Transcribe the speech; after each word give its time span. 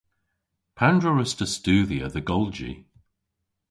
Pandr'a 0.77 1.11
wruss'ta 1.13 1.45
studhya 1.55 2.07
dhe 2.13 2.21
golji? 2.29 2.73